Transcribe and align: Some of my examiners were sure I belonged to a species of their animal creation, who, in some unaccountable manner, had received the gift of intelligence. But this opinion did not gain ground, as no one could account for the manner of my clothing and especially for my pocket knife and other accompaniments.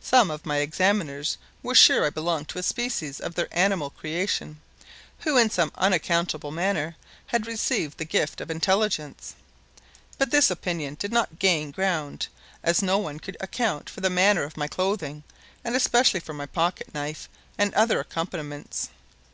Some 0.00 0.30
of 0.30 0.46
my 0.46 0.60
examiners 0.60 1.36
were 1.62 1.74
sure 1.74 2.06
I 2.06 2.08
belonged 2.08 2.48
to 2.48 2.58
a 2.58 2.62
species 2.62 3.20
of 3.20 3.34
their 3.34 3.48
animal 3.52 3.90
creation, 3.90 4.62
who, 5.18 5.36
in 5.36 5.50
some 5.50 5.72
unaccountable 5.74 6.50
manner, 6.50 6.96
had 7.26 7.46
received 7.46 7.98
the 7.98 8.06
gift 8.06 8.40
of 8.40 8.50
intelligence. 8.50 9.34
But 10.16 10.30
this 10.30 10.50
opinion 10.50 10.94
did 10.94 11.12
not 11.12 11.38
gain 11.38 11.70
ground, 11.70 12.28
as 12.62 12.80
no 12.80 12.96
one 12.96 13.18
could 13.20 13.36
account 13.40 13.90
for 13.90 14.00
the 14.00 14.08
manner 14.08 14.44
of 14.44 14.56
my 14.56 14.68
clothing 14.68 15.22
and 15.62 15.76
especially 15.76 16.20
for 16.20 16.32
my 16.32 16.46
pocket 16.46 16.94
knife 16.94 17.28
and 17.58 17.74
other 17.74 18.00
accompaniments. 18.00 18.88